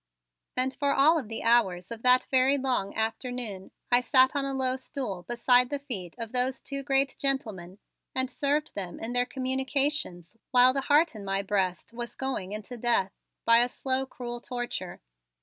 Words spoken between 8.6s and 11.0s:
them in their communications while the